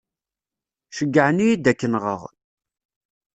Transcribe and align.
Ceyyεen-iyi-d 0.97 1.69
ad 1.71 1.77
k-nɣeɣ. 1.79 2.21